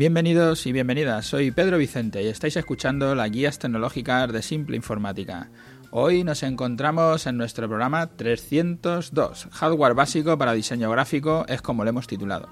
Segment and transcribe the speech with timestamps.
[0.00, 5.50] Bienvenidos y bienvenidas, soy Pedro Vicente y estáis escuchando las guías tecnológicas de Simple Informática.
[5.90, 11.90] Hoy nos encontramos en nuestro programa 302, Hardware básico para diseño gráfico, es como lo
[11.90, 12.48] hemos titulado.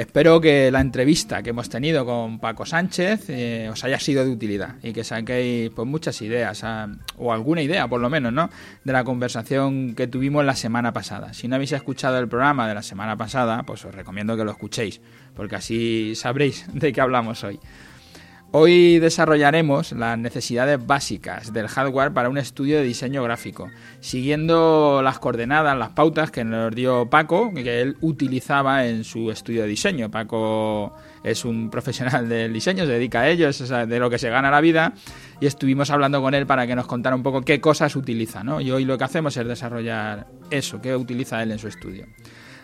[0.00, 4.30] Espero que la entrevista que hemos tenido con Paco Sánchez eh, os haya sido de
[4.30, 6.88] utilidad y que saquéis pues, muchas ideas, ah,
[7.18, 8.48] o alguna idea por lo menos, ¿no?
[8.82, 11.34] de la conversación que tuvimos la semana pasada.
[11.34, 14.52] Si no habéis escuchado el programa de la semana pasada, pues os recomiendo que lo
[14.52, 15.02] escuchéis,
[15.36, 17.60] porque así sabréis de qué hablamos hoy.
[18.52, 25.20] Hoy desarrollaremos las necesidades básicas del hardware para un estudio de diseño gráfico, siguiendo las
[25.20, 30.10] coordenadas, las pautas que nos dio Paco, que él utilizaba en su estudio de diseño.
[30.10, 34.30] Paco es un profesional del diseño, se dedica a ello, es de lo que se
[34.30, 34.94] gana la vida,
[35.40, 38.60] y estuvimos hablando con él para que nos contara un poco qué cosas utiliza, ¿no?
[38.60, 42.06] Y hoy lo que hacemos es desarrollar eso, qué utiliza él en su estudio.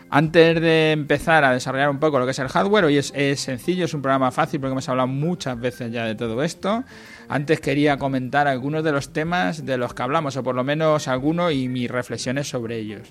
[0.09, 3.87] Antes de empezar a desarrollar un poco lo que es el hardware, hoy es, sencillo,
[3.87, 6.85] es un programa fácil porque hemos hablado muchas veces ya de todo esto.
[7.29, 11.09] Antes quería comentar algunos de los temas de los que hablamos, o por lo menos
[11.09, 13.09] algunos, y mis reflexiones sobre ellos.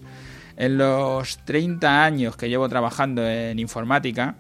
[0.55, 4.35] En los 30 años que llevo trabajando en informática,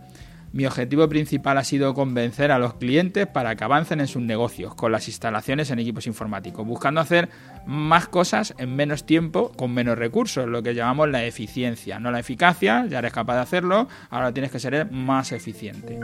[0.55, 4.73] mi objetivo principal ha sido convencer a los clientes para que avancen en sus negocios
[4.73, 7.27] con las instalaciones en equipos informáticos, buscando hacer
[7.65, 12.19] más cosas en menos tiempo con menos recursos, lo que llamamos la eficiencia, no la
[12.19, 15.99] eficacia, ya eres capaz de hacerlo, ahora tienes que ser más eficiente.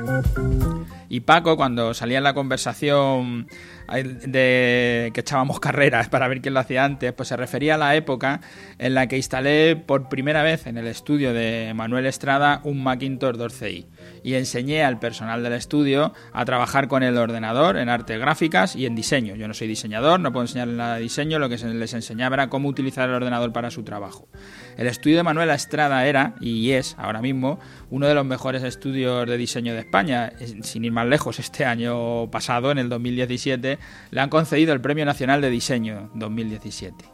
[1.08, 3.48] Y Paco, cuando salía en la conversación
[3.90, 7.96] de que echábamos carreras para ver quién lo hacía antes, pues se refería a la
[7.96, 8.42] época
[8.80, 13.36] en la que instalé por primera vez en el estudio de Manuel Estrada un Macintosh
[13.36, 13.86] 12i
[14.24, 18.86] y enseñé al personal del estudio a trabajar con el ordenador en artes gráficas y
[18.86, 19.36] en diseño.
[19.36, 22.50] Yo no soy diseñador, no puedo enseñarles nada de diseño, lo que les enseñaba era
[22.50, 24.28] cómo utilizar el ordenador para su trabajo.
[24.78, 29.28] El estudio de Manuel Estrada era, y es ahora mismo, uno de los mejores estudios
[29.28, 30.34] de diseño de España.
[30.64, 33.80] Sin ir más lejos, este año pasado, en el 2017,
[34.12, 37.06] le han concedido el Premio Nacional de Diseño 2017.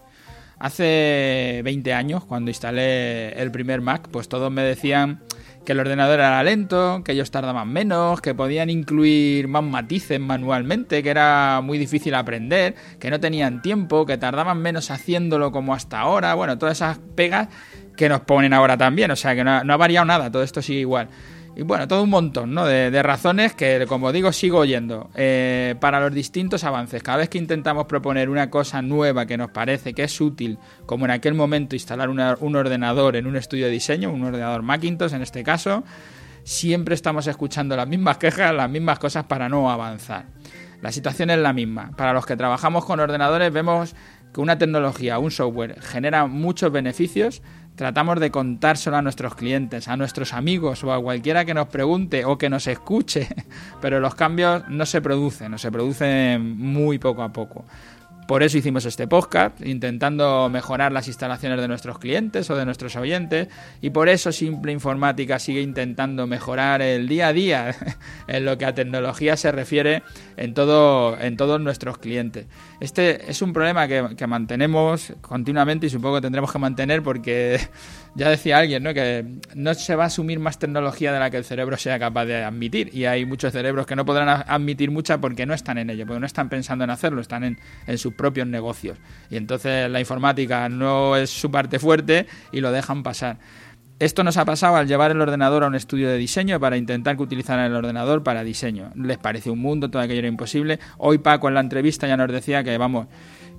[0.59, 5.21] Hace 20 años, cuando instalé el primer Mac, pues todos me decían
[5.67, 11.03] que el ordenador era lento, que ellos tardaban menos, que podían incluir más matices manualmente,
[11.03, 15.99] que era muy difícil aprender, que no tenían tiempo, que tardaban menos haciéndolo como hasta
[15.99, 16.35] ahora.
[16.35, 17.49] Bueno, todas esas pegas
[17.97, 20.79] que nos ponen ahora también, o sea que no ha, variado nada, todo esto sigue
[20.79, 21.09] igual.
[21.57, 22.67] Y bueno, todo un montón ¿no?
[22.67, 27.01] de, razones que, como digo, sigo oyendo eh, para los distintos avances.
[27.01, 31.05] Cada vez que intentamos proponer una cosa nueva que nos parece que es útil, como
[31.05, 35.23] en aquel momento instalar un ordenador en un estudio de diseño, un ordenador Macintosh en
[35.23, 35.83] este caso,
[36.43, 40.25] siempre estamos escuchando las mismas quejas, las mismas cosas para no avanzar.
[40.83, 41.89] La situación es la misma.
[41.97, 43.95] Para los que trabajamos con ordenadores vemos
[44.31, 47.41] que una tecnología, un software, genera muchos beneficios,
[47.77, 52.25] tratamos de contárselo a nuestros clientes, a nuestros amigos o a cualquiera que nos pregunte
[52.25, 53.27] o que nos escuche,
[53.81, 57.63] pero los cambios no se producen, no se producen muy poco a poco.
[58.27, 62.97] Por eso hicimos este podcast, intentando mejorar las instalaciones de nuestros clientes o de nuestros
[62.97, 63.47] oyentes,
[63.79, 67.73] y por eso Simple Informática sigue intentando mejorar el día a día
[68.27, 70.03] en lo que a tecnología se refiere
[70.35, 72.47] en, todo, en todos nuestros clientes.
[72.81, 77.61] Este es un problema que, que mantenemos continuamente y supongo que tendremos que mantener porque
[78.15, 78.93] ya decía alguien, ¿no?
[78.93, 82.25] Que no se va a asumir más tecnología de la que el cerebro sea capaz
[82.25, 82.93] de admitir.
[82.93, 86.19] Y hay muchos cerebros que no podrán admitir mucha porque no están en ello, porque
[86.19, 88.97] no están pensando en hacerlo, están en, en sus propios negocios.
[89.29, 93.37] Y entonces la informática no es su parte fuerte y lo dejan pasar.
[93.99, 97.17] Esto nos ha pasado al llevar el ordenador a un estudio de diseño para intentar
[97.17, 98.91] que utilizaran el ordenador para diseño.
[98.95, 100.79] Les pareció un mundo, todo aquello era imposible.
[100.97, 103.07] Hoy Paco en la entrevista ya nos decía que, vamos,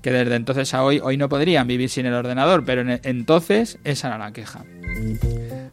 [0.00, 4.08] que desde entonces a hoy, hoy no podrían vivir sin el ordenador, pero entonces esa
[4.08, 4.64] era la queja.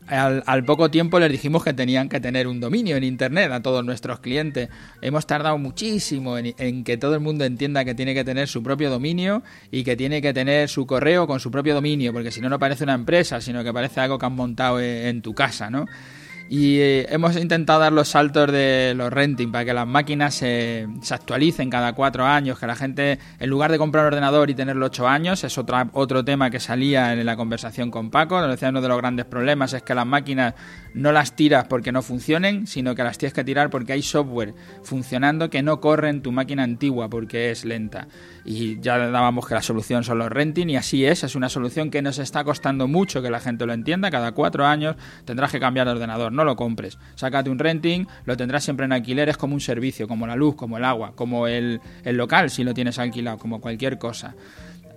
[0.07, 3.83] Al, poco tiempo les dijimos que tenían que tener un dominio en Internet a todos
[3.83, 4.69] nuestros clientes.
[5.01, 8.89] Hemos tardado muchísimo en, que todo el mundo entienda que tiene que tener su propio
[8.91, 12.49] dominio y que tiene que tener su correo con su propio dominio, porque si no,
[12.49, 15.69] no parece una empresa, sino que parece algo que han montado en, en tu casa,
[15.69, 15.85] ¿no?
[16.47, 20.87] Y eh, hemos intentado dar los saltos de los renting para que las máquinas se,
[21.09, 24.85] actualicen cada cuatro años, que la gente, en lugar de comprar un ordenador y tenerlo
[24.85, 28.39] ocho años, es otra, otro tema que salía en la conversación con Paco.
[28.39, 30.53] Nos decía uno de los grandes problemas es que las máquinas
[30.93, 34.53] no las tiras porque no funcionen, sino que las tienes que tirar porque hay software
[34.83, 38.07] funcionando que no corre en tu máquina antigua porque es lenta.
[38.45, 41.89] Y ya dábamos que la solución son los renting y así es, es una solución
[41.89, 44.11] que nos está costando mucho que la gente lo entienda.
[44.11, 44.95] Cada cuatro años
[45.25, 46.97] tendrás que cambiar de ordenador no lo compres.
[47.15, 50.55] Sácate un renting, lo tendrás siempre en alquiler, es como un servicio, como la luz,
[50.55, 54.35] como el agua, como el, el local si lo tienes alquilado, como cualquier cosa.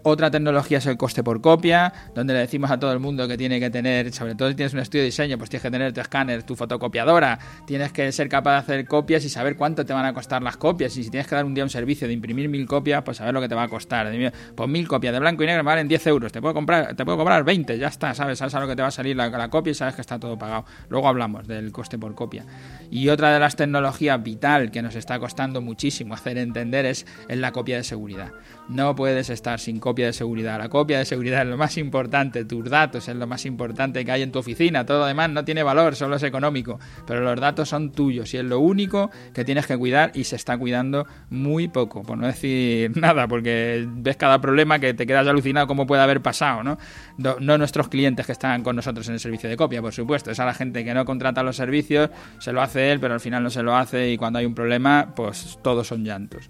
[0.02, 3.36] Otra tecnología es el coste por copia, donde le decimos a todo el mundo que
[3.36, 5.92] tiene que tener, sobre todo si tienes un estudio de diseño, pues tienes que tener
[5.92, 9.92] tu escáner, tu fotocopiadora, tienes que ser capaz de hacer copias y saber cuánto te
[9.92, 10.96] van a costar las copias.
[10.96, 13.34] Y si tienes que dar un día un servicio de imprimir mil copias, pues saber
[13.34, 14.10] lo que te va a costar.
[14.54, 17.18] Pues mil copias de blanco y negro valen 10 euros, te puedo comprar, te puedo
[17.18, 19.48] cobrar 20, ya está, sabes, sabes a lo que te va a salir la, la
[19.48, 20.64] copia y sabes que está todo pagado.
[20.88, 22.44] Luego hablamos del coste por copia.
[22.90, 27.38] Y otra de las tecnologías vital que nos está costando muchísimo hacer entender es, es
[27.38, 28.32] la copia de seguridad.
[28.68, 30.58] No puedes estar sin de seguridad.
[30.58, 34.12] La copia de seguridad es lo más importante, tus datos es lo más importante que
[34.12, 34.86] hay en tu oficina.
[34.86, 36.78] Todo lo demás no tiene valor, solo es económico.
[37.06, 40.36] Pero los datos son tuyos y es lo único que tienes que cuidar y se
[40.36, 45.26] está cuidando muy poco, por no decir nada, porque ves cada problema que te quedas
[45.26, 46.78] alucinado cómo puede haber pasado, ¿no?
[47.16, 50.30] No, nuestros clientes que están con nosotros en el servicio de copia, por supuesto.
[50.30, 53.20] Es a la gente que no contrata los servicios, se lo hace él, pero al
[53.20, 56.48] final no se lo hace y cuando hay un problema, pues todos son llantos.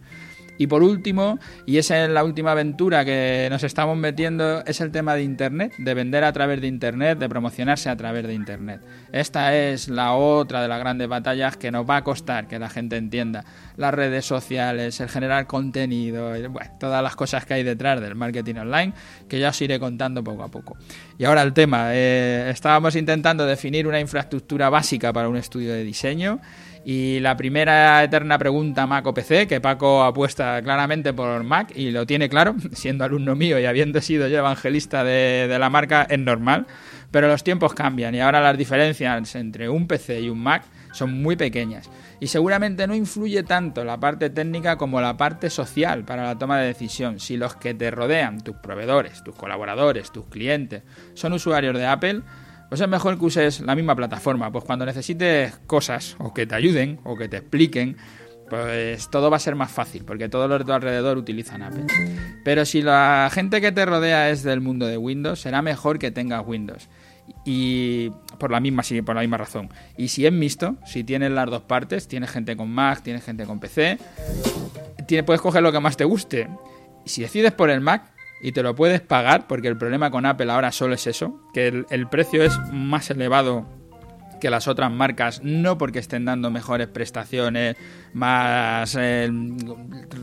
[0.58, 4.90] Y por último, y esa es la última aventura que nos estamos metiendo, es el
[4.90, 8.82] tema de Internet, de vender a través de Internet, de promocionarse a través de Internet.
[9.12, 12.68] Esta es la otra de las grandes batallas que nos va a costar que la
[12.68, 13.44] gente entienda.
[13.76, 16.32] Las redes sociales, el generar contenido,
[16.80, 18.92] todas las cosas que hay detrás del marketing online,
[19.28, 20.76] que ya os iré contando poco a poco.
[21.18, 25.84] Y ahora el tema, eh, estábamos intentando definir una infraestructura básica para un estudio de
[25.84, 26.40] diseño
[26.84, 31.90] y la primera eterna pregunta Mac o PC, que Paco apuesta claramente por Mac y
[31.90, 36.18] lo tiene claro, siendo alumno mío y habiendo sido yo evangelista de, la marca, es
[36.18, 36.66] normal.
[37.10, 41.22] Pero los tiempos cambian y ahora las diferencias entre un PC y un Mac son
[41.22, 41.90] muy pequeñas.
[42.20, 46.58] Y seguramente no influye tanto la parte técnica como la parte social para la toma
[46.58, 47.18] de decisión.
[47.18, 50.82] Si los que te rodean, tus proveedores, tus colaboradores, tus clientes,
[51.14, 52.22] son usuarios de Apple,
[52.68, 54.50] pues es mejor que uses la misma plataforma.
[54.52, 57.96] Pues cuando necesites cosas o que te ayuden o que te expliquen,
[58.48, 61.86] pues todo va a ser más fácil, porque todos los de tu alrededor utilizan Apple.
[62.44, 66.10] Pero si la gente que te rodea es del mundo de Windows, será mejor que
[66.10, 66.88] tengas Windows.
[67.44, 69.68] Y por la misma, por la misma razón.
[69.98, 73.44] Y si es mixto, si tienes las dos partes, tienes gente con Mac, tienes gente
[73.44, 73.98] con PC,
[75.24, 76.48] puedes coger lo que más te guste.
[77.04, 80.50] Si decides por el Mac, y te lo puedes pagar, porque el problema con Apple
[80.50, 83.66] ahora solo es eso, que el, precio es más elevado
[84.40, 87.76] que las otras marcas, no porque estén dando mejores prestaciones,
[88.12, 89.28] más eh,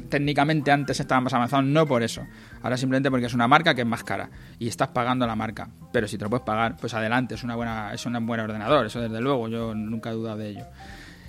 [0.10, 2.26] técnicamente antes estaban más avanzados, no por eso.
[2.62, 5.68] Ahora simplemente porque es una marca que es más cara y estás pagando la marca.
[5.92, 8.86] Pero si te lo puedes pagar, pues adelante, es una buena, es un buen ordenador,
[8.86, 10.66] eso desde luego, yo nunca he dudado de ello.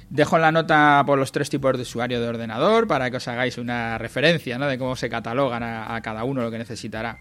[0.09, 3.59] Dejo la nota por los tres tipos de usuario de ordenador para que os hagáis
[3.59, 7.19] una referencia de cómo se catalogan a, cada uno lo que necesitará.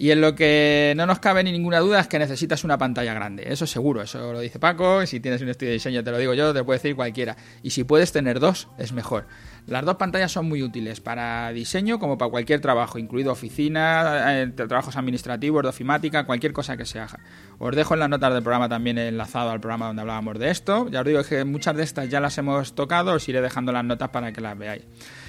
[0.00, 3.14] Y en lo que no nos cabe ni ninguna duda es que necesitas una pantalla
[3.14, 3.44] grande.
[3.46, 5.04] Eso seguro, eso lo dice Paco.
[5.06, 7.36] Si tienes un estudio de diseño, te lo digo yo, te lo puede decir cualquiera.
[7.62, 9.26] Y si puedes tener dos, es mejor.
[9.68, 14.46] Las dos pantallas son muy útiles para diseño como para cualquier trabajo, incluido oficina, eh,
[14.46, 17.18] trabajos administrativos, de ofimática, cualquier cosa que se haga.
[17.58, 20.88] Os dejo en las notas del programa también enlazado al programa donde hablábamos de esto.
[20.88, 23.84] Ya os digo que muchas de estas ya las hemos tocado, os iré dejando las
[23.84, 24.84] notas para que las veáis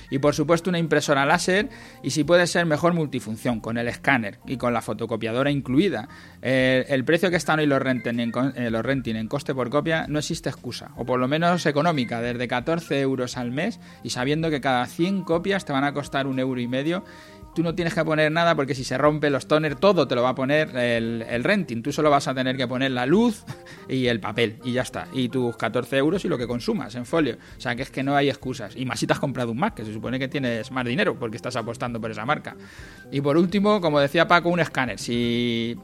[0.10, 1.70] y por supuesto una impresora láser
[2.04, 6.10] y si puede ser mejor multifunción con el escáner y con la fotocopiadora incluida.
[6.42, 10.08] el precio que están hoy los renting, en, eh, los renting en coste por copia
[10.08, 14.29] no existe excusa, o por lo menos económica, desde 14 euros al mes y sabiendo
[14.30, 17.04] que cada 100 copias te van a costar un euro y medio
[17.54, 20.24] tú no tienes que poner nada porque si se rompe los toners, todo te lo
[20.24, 21.82] va a poner el, el, renting.
[21.82, 23.44] Tú solo vas a tener que poner la luz
[23.90, 25.08] y el papel y ya está.
[25.14, 27.38] Y tus 14 euros y lo que consumas en folio.
[27.58, 28.76] O sea que es que no hay excusas.
[28.76, 31.18] Y más si te has comprado un Mac, que se supone que tienes más dinero
[31.20, 32.56] porque estás apostando por esa marca.
[33.12, 35.00] Y por último, como decía Paco, un escáner.
[35.00, 35.78] Si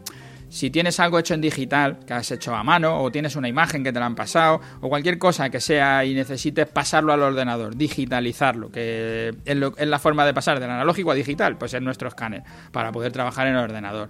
[0.50, 3.84] si tienes algo hecho en digital, que has hecho a mano, o tienes una imagen
[3.84, 7.75] que te la han pasado, o cualquier cosa que sea y necesites pasarlo al ordenador,
[7.75, 12.44] digitalizarlo, que es, la forma de pasar del analógico a digital, pues es nuestro escáner,
[12.72, 14.10] para poder trabajar en el ordenador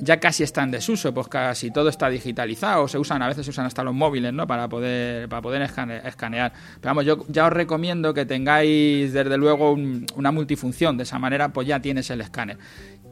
[0.00, 3.50] ya casi está en desuso, pues casi todo está digitalizado, se usan, a veces se
[3.50, 4.46] usan hasta los móviles, ¿no?
[4.46, 6.52] Para poder, para poder escanear.
[6.80, 9.72] Pero vamos, yo ya os recomiendo que tengáis desde luego
[10.16, 12.58] una multifunción, de esa manera pues ya tienes el escáner.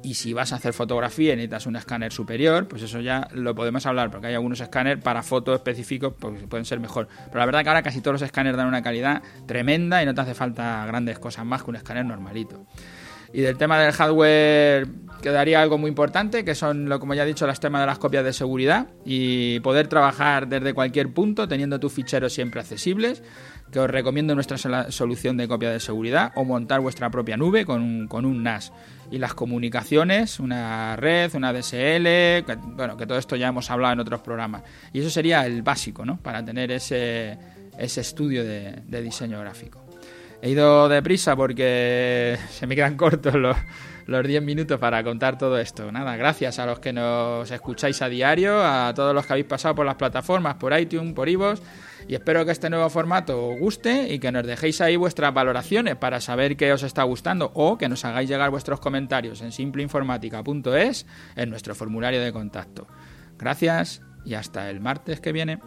[0.02, 3.54] Y si vas a hacer fotografía y necesitas un escáner superior, pues eso ya lo
[3.54, 7.08] podemos hablar, porque hay algunos escáneres para fotos específicos pues pueden ser mejor.
[7.26, 10.14] Pero la verdad que ahora casi todos los escáneres dan una calidad tremenda y no
[10.14, 12.66] te hace falta grandes cosas más que un escáner normalito.
[13.32, 14.88] Y del tema del hardware
[15.22, 18.24] quedaría algo muy importante, que son, como ya he dicho, las temas de las copias
[18.24, 23.22] de seguridad y poder trabajar desde cualquier punto teniendo tus ficheros siempre accesibles,
[23.70, 24.58] que os recomiendo nuestra
[24.90, 28.72] solución de copia de seguridad o montar vuestra propia nube con un, con un NAS.
[29.10, 34.00] Y las comunicaciones, una red, una DSL, bueno, que todo esto ya hemos hablado en
[34.00, 34.62] otros programas.
[34.92, 36.18] Y eso sería el básico, ¿no?
[36.18, 37.38] Para tener ese,
[37.78, 39.86] ese estudio de, de diseño gráfico.
[40.40, 43.56] He ido deprisa porque se me quedan cortos los,
[44.06, 45.90] los 10 minutos para contar todo esto.
[45.92, 49.74] Nada, gracias a los que nos escucháis a diario, a todos los que habéis pasado
[49.74, 51.60] por las plataformas, por iTunes, por iVoox,
[52.08, 55.96] y espero que este nuevo formato os guste y que nos dejéis ahí vuestras valoraciones
[55.96, 61.06] para saber qué os está gustando o que nos hagáis llegar vuestros comentarios en simpleinformática.es
[61.36, 62.86] en nuestro formulario de contacto.
[63.38, 65.58] Gracias y hasta el martes que viene.